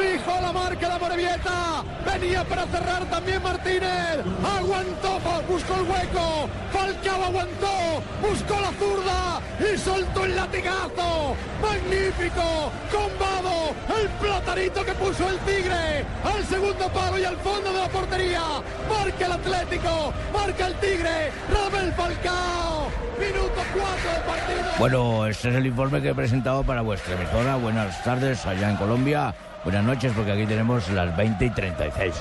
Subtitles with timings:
[0.00, 1.82] Be La marca la Morevieta.
[2.04, 4.18] Venía para cerrar también Martínez.
[4.44, 6.48] Aguantó, buscó el hueco.
[6.72, 8.02] Falcao aguantó.
[8.20, 11.36] Buscó la zurda y soltó el latigazo.
[11.62, 12.70] Magnífico.
[12.90, 13.74] Combado.
[14.00, 16.04] El platarito que puso el Tigre.
[16.24, 18.42] Al segundo palo y al fondo de la portería.
[18.88, 20.12] Marca el Atlético.
[20.32, 21.32] Marca el Tigre.
[21.50, 22.88] Rabel Falcao.
[23.18, 24.70] Minuto 4 del partido.
[24.78, 27.56] Bueno, este es el informe que he presentado para vuestra emisora.
[27.56, 29.34] Buenas tardes allá en Colombia.
[29.62, 32.14] Buenas noches, porque aquí tenemos las 20 y 36.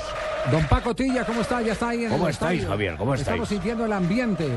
[0.51, 1.61] Don Paco Tilla, ¿cómo está?
[1.61, 2.69] Ya está ahí en ¿Cómo el estáis, estadio.
[2.71, 2.95] Javier?
[2.97, 3.27] ¿Cómo estáis?
[3.27, 4.47] Estamos sintiendo el ambiente.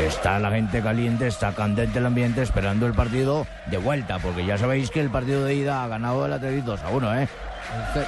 [0.00, 4.58] Está la gente caliente, está candente el ambiente, esperando el partido de vuelta, porque ya
[4.58, 7.28] sabéis que el partido de ida ha ganado el Atlético 2 a 1, ¿eh?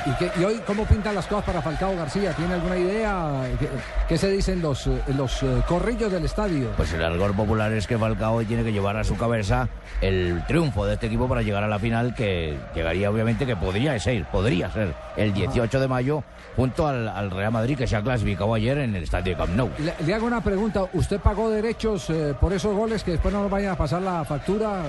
[0.07, 2.33] ¿Y, qué- y hoy cómo pintan las cosas para Falcao García?
[2.33, 3.43] ¿Tiene alguna idea?
[3.59, 3.69] ¿Qué,
[4.09, 6.71] qué se dicen los, eh, los eh, corrillos del estadio?
[6.77, 9.69] Pues el algor popular es que Falcao hoy tiene que llevar a su cabeza
[10.01, 13.99] el triunfo de este equipo para llegar a la final, que llegaría obviamente, que podría
[13.99, 16.23] ser, podría ser el 18 de mayo,
[16.55, 19.57] junto al, al Real Madrid, que se ha clasificado ayer en el estadio de Camp
[19.57, 19.71] Nou.
[19.81, 20.85] Le, le hago una pregunta.
[20.93, 24.25] ¿Usted pagó derechos eh, por esos goles que después no nos vayan a pasar la
[24.25, 24.83] factura?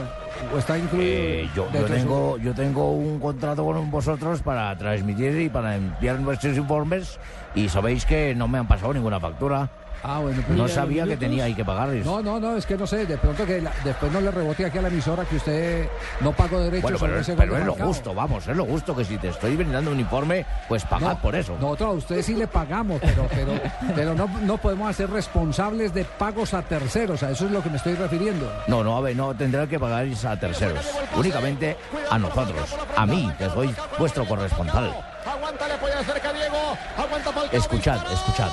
[0.53, 1.07] ¿O está incluido?
[1.11, 1.49] Eh,
[1.87, 7.19] tengo, yo tengo un contrato con vosotros para transmitir y para enviar nuestros informes
[7.53, 9.69] y sabéis que no me han pasado ninguna factura.
[10.03, 12.05] Ah, bueno, pero- No sabía que tenía ahí que pagarles.
[12.05, 14.66] No, no, no, es que no sé, de pronto que la- después no le rebote
[14.66, 15.88] aquí a la emisora que usted
[16.22, 18.95] no pagó derechos Bueno, sobre pero, ese pero es lo justo, vamos, es lo justo
[18.95, 21.58] que si te estoy brindando un informe, pues pagad No, por eso.
[21.59, 23.52] Nosotros a ustedes sí le pagamos, pero, pero,
[23.95, 27.69] pero no, no podemos hacer responsables de pagos a terceros, a eso es lo que
[27.69, 28.52] me estoy refiriendo.
[28.67, 31.78] No, no, a ver, no tendrá que pagar a terceros, únicamente
[32.09, 34.95] a nosotros, a mí, que soy vuestro corresponsal.
[35.25, 36.58] Aguanta, le apoya de cerca Diego.
[36.97, 37.31] Aguanta.
[37.52, 38.50] Escuchad, escuchad.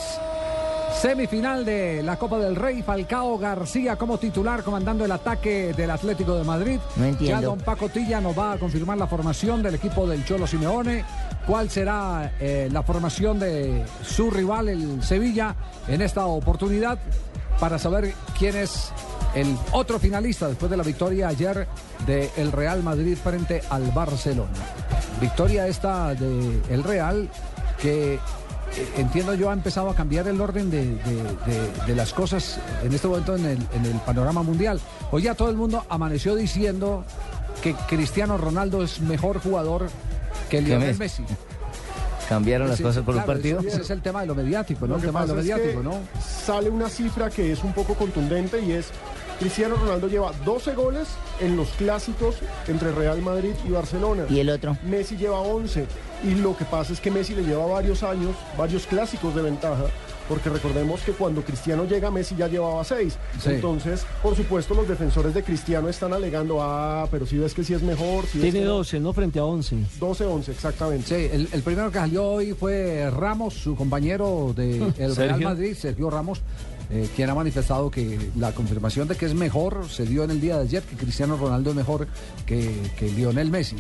[1.00, 6.36] semifinal de la Copa del Rey, Falcao García como titular comandando el ataque del Atlético
[6.36, 6.80] de Madrid.
[6.96, 7.40] No entiendo.
[7.40, 11.04] Ya don Paco Tilla nos va a confirmar la formación del equipo del Cholo Simeone.
[11.46, 15.54] ¿Cuál será eh, la formación de su rival, el Sevilla,
[15.88, 16.98] en esta oportunidad?
[17.60, 18.90] Para saber quién es
[19.34, 21.66] el otro finalista después de la victoria ayer
[22.06, 24.50] del Real Madrid frente al Barcelona.
[25.20, 27.28] Victoria esta del Real
[27.80, 28.20] que eh,
[28.96, 32.92] entiendo yo ha empezado a cambiar el orden de, de- de- de las cosas en
[32.92, 34.80] este momento en el, en el panorama mundial.
[35.10, 37.04] Hoy ya todo el mundo amaneció diciendo
[37.62, 39.88] que Cristiano Ronaldo es mejor jugador
[40.50, 41.24] que Lionel Messi.
[42.28, 43.58] Cambiaron las Sí, cosas por un claro, partido.
[43.60, 44.94] Ese, ese es el tema de lo mediático, ¿no?
[44.94, 46.00] Lo El tema de lo mediático, que ¿no?
[46.20, 48.88] Sale una cifra que es un poco contundente y es
[49.38, 51.08] Cristiano Ronaldo lleva 12 goles
[51.40, 52.36] en los clásicos
[52.68, 54.24] entre Real Madrid y Barcelona.
[54.30, 54.76] ¿Y el otro?
[54.84, 55.86] Messi lleva 11
[56.24, 59.84] y lo que pasa es que Messi le lleva varios años, varios clásicos de ventaja,
[60.28, 63.16] porque recordemos que cuando Cristiano llega Messi ya llevaba 6.
[63.42, 63.50] Sí.
[63.50, 67.74] Entonces, por supuesto, los defensores de Cristiano están alegando, ah, pero si ves que sí
[67.74, 68.74] es mejor, si Tiene que no".
[68.74, 69.12] 12, ¿no?
[69.12, 69.76] Frente a 11.
[70.00, 71.06] 12-11, exactamente.
[71.08, 75.48] Sí, el, el primero que salió hoy fue Ramos, su compañero del Real Sergio.
[75.48, 76.40] Madrid, Sergio Ramos,
[76.90, 80.40] eh, quien ha manifestado que la confirmación de que es mejor se dio en el
[80.40, 82.06] día de ayer, que Cristiano Ronaldo es mejor
[82.46, 83.76] que, que Lionel Messi.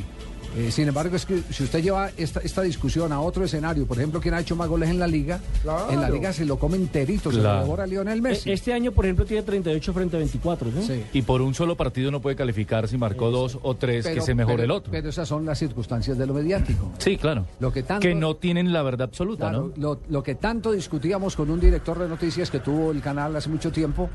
[0.56, 3.98] Eh, sin embargo, es que si usted lleva esta, esta discusión a otro escenario, por
[3.98, 5.90] ejemplo, quien ha hecho más goles en la liga, Claro.
[5.90, 8.50] en la liga se lo come enterito, se lo devora Lionel Messi.
[8.50, 10.82] E- Este año, por ejemplo, tiene 38 frente a 24, ¿no?
[10.82, 11.02] Sí.
[11.12, 14.34] Y por un solo partido no puede calificar si marcó dos o tres, que se
[14.34, 14.90] mejore pero- el otro.
[14.92, 16.92] Pero esas son las circunstancias de lo mediático.
[16.98, 17.46] sí, claro.
[17.60, 19.82] Lo que tanto- Que no tienen la verdad absoluta, Claro, ¿no?
[19.82, 23.48] lo, lo que tanto discutíamos con un director de noticias que tuvo el canal hace
[23.48, 24.08] mucho tiempo,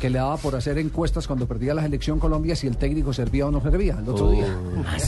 [0.00, 3.46] que le daba por hacer encuestas cuando perdía la selección Colombia si el técnico servía
[3.46, 4.46] o no servía el otro día.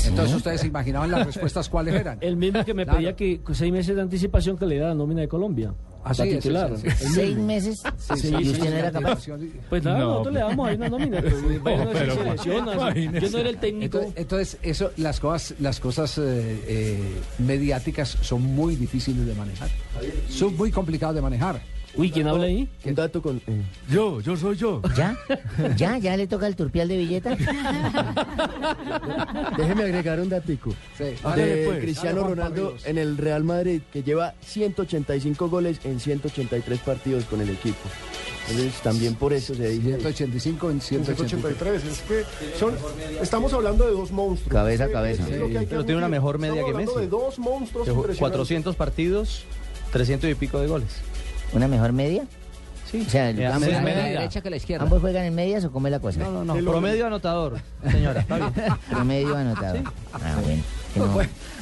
[0.06, 2.19] Entonces ustedes se imaginaban las respuestas cuáles eran.
[2.21, 2.99] El mismo que me Claro.
[2.99, 5.75] pedía que con seis meses de anticipación que le da la nómina de Colombia.
[6.05, 6.77] Así para es, titular.
[6.77, 7.12] sí, sí, sí.
[7.15, 7.83] Seis meses.
[7.99, 9.27] Sí, sí, ¿Y sí, usted sí, no era capaz?
[9.69, 11.21] Pues nada, No, nosotros le damos ahí una nómina.
[11.65, 13.27] Pero, a decir pero, imagínese.
[13.27, 13.99] Yo no era el técnico.
[13.99, 16.99] Entonces, entonces, eso, las cosas, las cosas eh, eh,
[17.38, 19.69] mediáticas son muy difíciles de manejar.
[20.31, 21.61] Son muy complicadas de manejar.
[21.99, 22.69] Uy, ¿quién habla ahí?
[22.85, 23.39] Un dato con...
[23.47, 24.81] eh, Yo, yo soy yo.
[24.97, 25.17] ¿Ya?
[25.77, 25.99] ¿Ya?
[25.99, 27.31] ¿Ya le toca el turpial de billeta?
[29.56, 30.71] Déjeme agregar un datico.
[30.97, 31.05] Sí.
[31.37, 31.81] De pues.
[31.81, 37.50] Cristiano Ronaldo en el Real Madrid, que lleva 185 goles en 183 partidos con el
[37.50, 37.79] equipo.
[38.51, 39.97] Entonces, también por eso se dice...
[39.99, 41.83] 185 en 183.
[41.83, 41.85] 183.
[41.85, 42.25] Es que
[42.59, 42.75] son,
[43.21, 44.53] estamos hablando de dos monstruos.
[44.53, 45.25] Cabeza a cabeza.
[45.29, 47.05] Pero tiene una mejor media Estamos que hablando Messi.
[47.05, 48.19] de dos monstruos Que jugó impresionantes.
[48.19, 49.44] 400 partidos,
[49.93, 50.89] 300 y pico de goles.
[51.53, 52.25] ¿Una mejor media?
[52.91, 53.05] Sí.
[53.06, 54.05] O sea, el- Eh, ambos, sí, ambos- media.
[54.05, 54.85] derecha que la izquierda.
[54.85, 56.21] ¿ambos juegan en medias o cómo es la cosa?
[56.21, 56.56] No, no, no.
[56.56, 57.59] El Promedio anotador,
[57.91, 58.21] señora.
[58.21, 58.53] Está bien.
[58.91, 59.83] Promedio anotador.
[60.12, 60.62] Ah, bueno.
[60.95, 61.06] que no.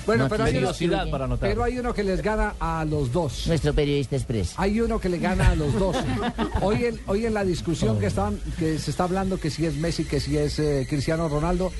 [0.06, 1.48] Bueno, no pero, hay uno, Velocidad para anotar.
[1.48, 3.48] pero hay uno que les gana a los dos.
[3.48, 4.54] Nuestro periodista express.
[4.56, 5.96] Hay uno que le gana a los dos.
[6.62, 9.74] Hoy en, hoy en la discusión que, están, que se está hablando, que si es
[9.74, 11.72] Messi, que si es eh, Cristiano Ronaldo,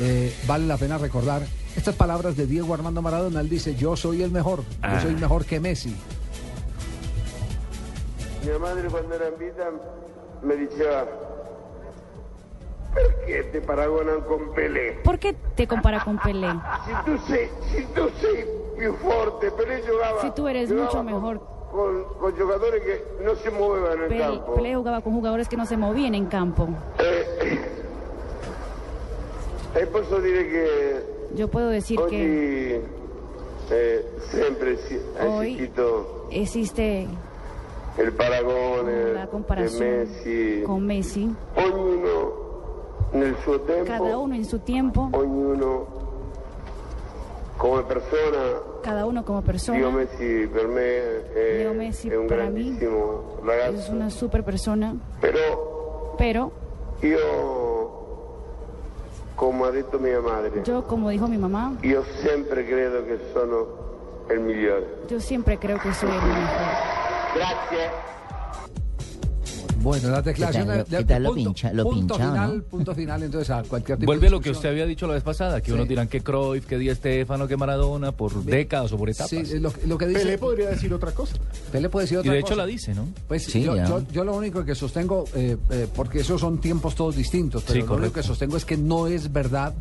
[0.00, 1.42] eh, vale la pena recordar
[1.76, 3.40] estas palabras de Diego Armando Maradona.
[3.40, 5.94] Él dice, yo soy el mejor, yo soy mejor que Messi.
[8.44, 9.70] Mia madre quando era in vita
[10.40, 11.06] mi diceva
[12.92, 15.00] perché ti paragonano con Pelé?
[15.02, 16.48] ¿Por qué te compara con Pelé?
[16.86, 18.46] Se tu sei, se tu sei
[18.76, 21.40] più forte, Pelé giocava, Si tú eres mucho con- mejor.
[21.70, 24.52] con, con giocatori che non si muovevano in Pelé, campo.
[24.54, 26.68] Pelé jugaba con jugadores que no se movían en campo.
[29.74, 35.70] E posso dire che Yo puedo decir que oggi eh, sempre si è Hoy-
[36.30, 37.08] existe
[37.96, 41.34] il paragone la di comparación Messi, con Messi.
[41.54, 42.42] ognuno
[43.12, 46.02] nel suo tempo, Cada uno en su tiempo, ognuno
[47.56, 49.88] come persona cada uno como Leo persona.
[49.90, 54.42] Messi per me è, Leo Messi è un para mí grandissimo Es ragazzo, una super
[54.42, 56.50] persona, però pero
[57.00, 57.18] io,
[59.36, 63.66] come ha detto mia madre, yo, como dijo mi mamá, io sempre credo che sono
[64.30, 64.86] il migliore.
[65.08, 66.93] yo siempre creo que soy el mejor.
[67.34, 67.90] Grazie.
[69.82, 72.32] Bueno, la declaración ¿Qué tal lo- de, qué tal lo punto, pincha- lo punto pinchado,
[72.32, 72.64] final, no?
[72.64, 75.12] punto final, entonces a cualquier tipo Vuelve de a lo que usted había dicho la
[75.12, 75.72] vez pasada, que Sí.
[75.72, 79.28] unos dirán que Cruyff, que Di Stefano, que Maradona, por décadas o por etapas.
[79.28, 81.34] Sí, lo, lo que dice Pelé podría decir otra cosa.
[81.70, 82.56] Pelé puede decir y otra de hecho cosa.
[82.56, 83.08] la dice, ¿no?
[83.28, 83.86] Pues Sí, yo, ya.
[83.86, 87.80] yo- yo lo único que sostengo, eh, eh, porque esos son tiempos todos distintos, pero
[87.82, 89.74] Sí, lo único que sostengo es que no es verdad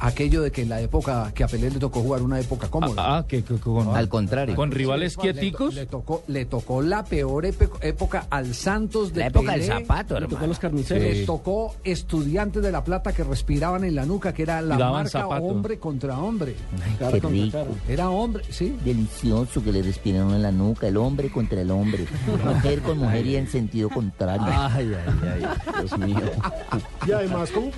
[0.00, 3.18] aquello de que en la época que a Pelé le tocó jugar una época cómoda.
[3.18, 4.54] Ah, que, que con, Al contrario.
[4.54, 5.74] con rivales Le to- quieticos.
[5.74, 9.72] Le, tocó, le tocó la peor época al Santos de La época del Pelé.
[9.80, 10.46] zapato, Le tocó hermano.
[10.48, 11.02] los carniceros.
[11.02, 15.08] Le tocó estudiantes de La Plata que respiraban en la nuca, que era la marca
[15.10, 15.44] zapato.
[15.44, 16.54] hombre contra hombre.
[17.00, 17.66] Ay, qué rico.
[17.88, 18.76] Era hombre, sí.
[18.84, 22.06] Delicioso que le respiran en la nuca, el hombre contra el hombre.
[22.44, 24.46] Mujer con mujer y en sentido contrario.
[24.48, 26.16] Ay, ay, ay, Dios mío.
[27.06, 27.70] Y además con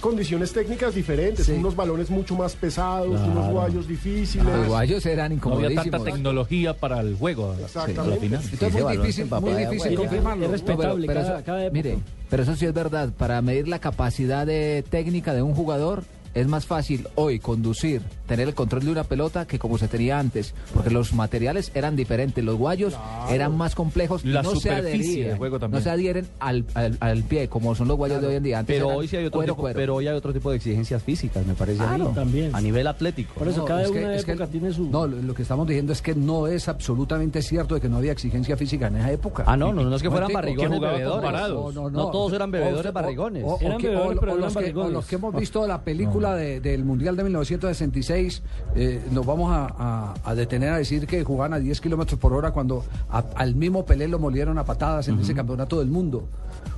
[0.00, 1.52] condiciones técnicas diferentes, Sí.
[1.66, 4.46] Unos balones mucho más pesados, unos guayos difíciles.
[4.48, 6.04] Ah, Los guayos eran No había tanta incomodísimos.
[6.04, 7.54] tecnología para el juego.
[7.60, 8.10] Exactamente.
[8.10, 8.40] la final.
[8.44, 10.44] Entonces Ese muy difícil, muy difícil confirmarlo.
[10.44, 11.98] Es respetable pero cada, eso- cada mire,
[12.30, 13.10] pero eso sí es verdad.
[13.18, 16.04] Para medir la capacidad de técnica de un jugador
[16.36, 20.18] es más fácil hoy conducir, tener el control de una pelota que como se tenía
[20.18, 22.94] antes, porque los materiales eran diferentes, los guayos
[23.30, 25.80] eran más complejos, y La no se adherían, de juego también.
[25.80, 28.58] no se adhieren al, al- al pie como son los guayos de hoy en día.
[28.58, 29.76] Antes Pero hoy sí hay otro cuero, tipo, cuero.
[29.78, 31.96] pero hoy hay otro tipo de exigencias físicas, me parece a mí.
[31.96, 32.10] Claro.
[32.14, 32.54] También.
[32.54, 33.32] A nivel atlético.
[33.34, 34.84] Por eso No, cada es que- una es que- época tiene su...
[34.90, 37.96] No, lo lo que estamos diciendo es que no es absolutamente cierto de que no
[37.96, 39.44] había exigencia física en esa época.
[39.46, 41.08] Ah, no, no, no es que fueran barrigones bebedores.
[41.08, 41.74] comparados.
[41.74, 43.44] No, todos eran bebedores O- barrigones.
[43.44, 44.92] o- o Eran que- bebedores, pero los que, o barrigones.
[44.92, 48.42] los que hemos visto la película de- del Mundial de 1966,
[48.74, 52.32] eh, nos vamos a, a- a detener a decir que jugaban a 10 kilómetros por
[52.32, 56.28] hora cuando a- al mismo Pelé lo molieron a patadas en ese campeonato del mundo.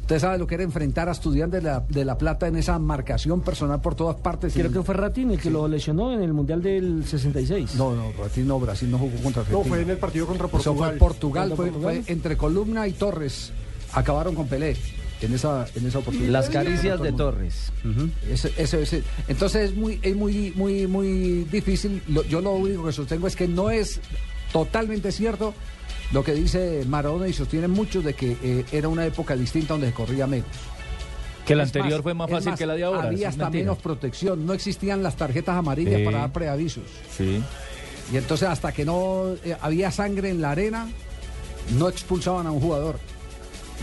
[0.03, 2.79] Usted sabe lo que era enfrentar a estudiantes de la, de la Plata en esa
[2.79, 4.55] marcación personal por todas partes.
[4.55, 7.75] Creo Y- que fue Ratín el que lo lesionó en el Mundial del 66.
[7.77, 9.69] No, no, Brasil no, Brasil no jugó contra No, Argentina.
[9.69, 10.91] fue en el partido contra Eso Portugal.
[10.91, 12.03] fue Portugal, ¿Contra fue, Portugal?
[12.05, 13.53] fue entre Columna y Torres.
[13.93, 14.77] Acabaron con Pelé
[15.21, 16.31] en esa, en esa oportunidad.
[16.33, 17.73] Las caricias de Torres.
[18.31, 19.03] Ese- ese- ese.
[19.29, 22.03] Entonces es muy, es muy, muy, muy difícil.
[22.09, 24.01] Lo- yo lo único que sostengo es que no es
[24.53, 25.55] totalmente cierto
[26.13, 29.89] lo que dice Maradona y sostienen muchos de que eh, era una época distinta donde
[29.89, 30.49] se corría menos.
[31.45, 33.05] Que la Es anterior fue más fácil que la de ahora.
[33.05, 33.65] Había hasta mentira.
[33.65, 36.05] menos protección, no existían las tarjetas amarillas Sí.
[36.05, 36.85] para dar preavisos.
[37.17, 37.43] Sí.
[38.13, 40.89] Y entonces hasta que no eh, había sangre en la arena,
[41.79, 42.99] no expulsaban a un jugador.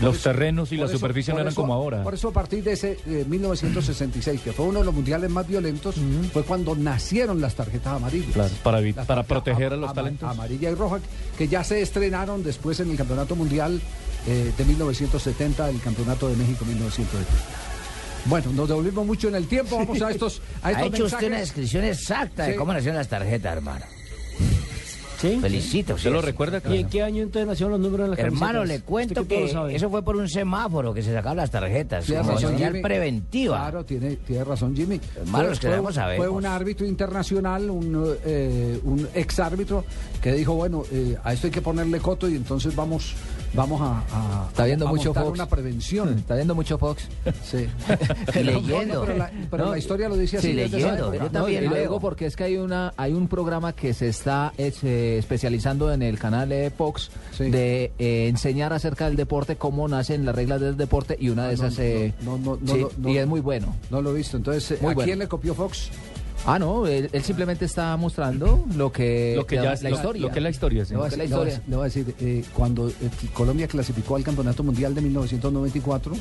[0.00, 2.02] Los terrenos y la eso- superficie no eran eso- como ahora.
[2.02, 5.46] Por eso a partir de ese eh, 1966, que fue uno de los mundiales más
[5.48, 5.94] violentos,
[6.32, 8.32] fue cuando nacieron las tarjetas amarillas.
[8.32, 10.28] Claro, para, Las para proteger a los talentos.
[10.30, 11.00] Amarilla y roja,
[11.38, 13.80] que ya se estrenaron después en el Campeonato Mundial
[14.26, 17.26] eh, de 1970, el Campeonato de México 1970.
[18.26, 21.38] Bueno, nos devolvimos mucho en el tiempo, vamos a estos, a Ha hecho usted una
[21.38, 23.84] descripción exacta de cómo nacieron las tarjetas, hermano.
[25.20, 25.38] ¿Sí?
[25.40, 25.94] Felicito.
[25.94, 26.60] ¿Usted sí, lo recuerda?
[26.72, 28.68] ¿Y en qué año entonces nacieron los números en las Hermano, camisetas?
[28.68, 29.74] le cuento que sabe.
[29.74, 32.04] eso fue por un semáforo que se sacaban las tarjetas.
[32.04, 32.82] Tiene Como razón, señal Jimmy.
[32.82, 33.56] preventiva.
[33.58, 35.00] Claro, tiene, tiene razón Jimmy.
[35.16, 39.84] Hermano, los que fue, fue un árbitro internacional, un, eh, un ex árbitro,
[40.20, 43.14] que dijo, bueno, eh, a esto hay que ponerle coto y entonces vamos,
[43.54, 45.30] vamos a, a- Está viendo a mucho Fox.
[45.30, 46.18] una prevención.
[46.18, 47.08] Está viendo mucho Fox.
[47.44, 47.66] Sí.
[48.34, 49.04] Leyendo.
[49.04, 50.48] pero la, pero No, la historia lo dice así.
[50.48, 51.12] sí, leyendo.
[51.12, 51.24] época.
[51.24, 54.52] Yo también y digo porque es que hay una hay un programa que se está
[54.58, 57.50] eh, especializando en el canal de Fox Sí.
[57.50, 61.50] de eh, enseñar acerca del deporte, cómo nacen las reglas del deporte y una de
[61.50, 62.14] Ah, esas eh,
[62.66, 63.74] sí, y es muy bueno.
[63.90, 64.36] No lo he visto.
[64.36, 65.06] Entonces, Muy ¿a bueno.
[65.06, 65.90] quién le copió Fox?
[66.44, 69.96] Ah, no, él, él simplemente está mostrando lo que, Lo que ya es- la lo-
[69.96, 70.22] historia.
[70.22, 70.90] lo que es la historia, sí.
[70.92, 71.68] Le voy a Lo que es decir, la le voy a- historia.
[71.70, 72.92] le voy a decir, eh, cuando eh,
[73.32, 76.12] Colombia clasificó al Campeonato Mundial de 1994,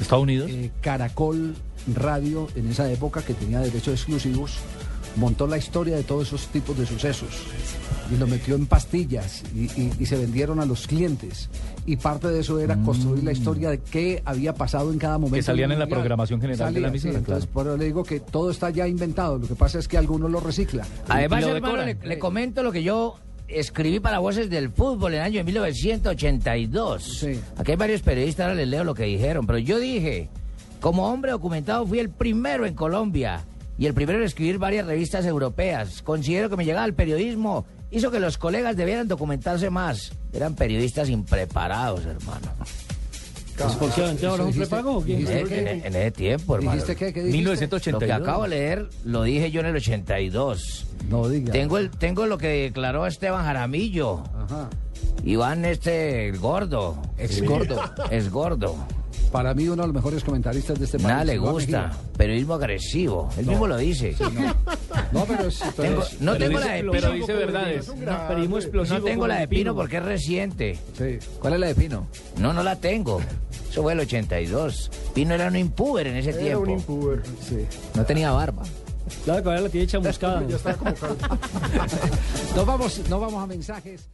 [0.00, 0.50] Estados Unidos.
[0.50, 1.54] eh, Caracol
[1.94, 4.54] Radio, en esa época que tenía derechos exclusivos,
[5.16, 7.28] montó la historia de todos esos tipos de sucesos
[8.12, 11.48] y lo metió en pastillas y, y- y se vendieron a los clientes.
[11.86, 15.36] Y parte de eso era construir la historia de qué había pasado en cada momento.
[15.36, 17.46] Que salían en la programación general de la Salía, sí, entonces, claro.
[17.52, 19.38] por eso le digo que todo está ya inventado.
[19.38, 20.86] Lo que pasa es que algunos lo reciclan.
[21.08, 23.16] Además, lo hermano, le, comento lo que yo
[23.48, 27.18] escribí para Voces del Fútbol en el año de 1982.
[27.20, 27.40] Sí.
[27.56, 30.28] Aquí hay varios periodistas, ahora les leo lo que dijeron, pero yo dije,
[30.80, 33.44] como hombre documentado fui el primero en Colombia
[33.78, 36.02] y el primero en escribir varias revistas europeas.
[36.02, 40.12] Considero que mi llegada al periodismo hizo que los colegas debieran documentarse más.
[40.32, 42.48] Eran periodistas impreparados, hermano.
[43.78, 43.90] ¿Por
[45.40, 46.72] En, que- en- en ese tiempo, hermano.
[46.74, 47.12] ¿Dijiste qué?
[47.12, 47.36] ¿Qué dijiste?
[47.38, 48.00] 1982.
[48.00, 50.86] Lo que acabo de leer lo dije yo en el 82.
[51.10, 51.52] No diga.
[51.52, 54.22] Tengo, el, tengo lo que declaró Esteban Jaramillo.
[54.44, 54.70] Ajá.
[55.24, 57.02] Iván este el gordo.
[57.16, 57.80] Es gordo.
[58.10, 58.76] Es gordo.
[59.32, 61.08] Para mí uno de los mejores comentaristas de este país.
[61.08, 61.92] Nada le gusta.
[62.16, 63.28] Periodismo agresivo.
[63.36, 64.14] Él mismo lo dice.
[64.20, 64.54] No,
[65.26, 65.58] pero es...
[65.76, 67.12] pero Tengo- es- no Pero tengo dice- la de pero Pino.
[67.14, 67.88] dice verdades.
[67.88, 68.84] No.
[68.96, 70.78] No tengo la de Pino porque es reciente.
[70.96, 71.18] sí.
[71.40, 72.06] ¿Cuál es la de Pino?
[72.38, 73.20] No, no la tengo.
[73.70, 74.90] Eso fue el 82.
[75.14, 76.60] Pino era un impuber en ese Era tiempo.
[76.62, 77.22] un impuber.
[77.46, 77.66] sí.
[77.94, 78.62] No tenía barba.
[79.24, 80.42] Claro que ahora la tiene chamuscada.
[80.48, 80.90] Ya está como.
[82.56, 84.08] Nos vamos, nos vamos a mensajes.